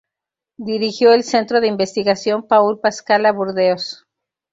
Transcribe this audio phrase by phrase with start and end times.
[0.57, 4.07] Dirigió el centro de investigación Paul Pascal a Burdeos.